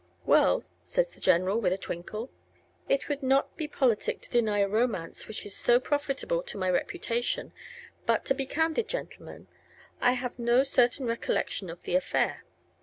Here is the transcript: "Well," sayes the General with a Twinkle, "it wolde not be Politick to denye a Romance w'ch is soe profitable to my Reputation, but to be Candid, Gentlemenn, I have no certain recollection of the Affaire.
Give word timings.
"Well," 0.25 0.63
sayes 0.81 1.11
the 1.11 1.19
General 1.21 1.61
with 1.61 1.73
a 1.73 1.77
Twinkle, 1.77 2.31
"it 2.89 3.07
wolde 3.07 3.21
not 3.21 3.55
be 3.55 3.67
Politick 3.67 4.19
to 4.21 4.31
denye 4.31 4.57
a 4.57 4.67
Romance 4.67 5.25
w'ch 5.25 5.45
is 5.45 5.55
soe 5.55 5.79
profitable 5.79 6.41
to 6.41 6.57
my 6.57 6.71
Reputation, 6.71 7.53
but 8.07 8.25
to 8.25 8.33
be 8.33 8.47
Candid, 8.47 8.87
Gentlemenn, 8.87 9.45
I 10.01 10.13
have 10.13 10.39
no 10.39 10.63
certain 10.63 11.05
recollection 11.05 11.69
of 11.69 11.83
the 11.83 11.95
Affaire. 11.95 12.43